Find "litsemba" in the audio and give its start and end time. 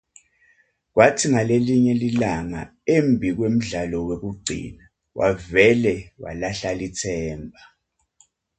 6.79-7.61